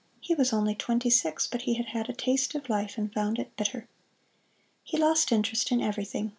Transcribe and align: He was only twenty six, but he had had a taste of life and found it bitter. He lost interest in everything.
He 0.19 0.33
was 0.33 0.51
only 0.51 0.73
twenty 0.73 1.11
six, 1.11 1.45
but 1.45 1.61
he 1.61 1.75
had 1.75 1.85
had 1.89 2.09
a 2.09 2.13
taste 2.13 2.55
of 2.55 2.69
life 2.69 2.97
and 2.97 3.13
found 3.13 3.37
it 3.37 3.55
bitter. 3.55 3.87
He 4.83 4.97
lost 4.97 5.31
interest 5.31 5.71
in 5.71 5.79
everything. 5.79 6.29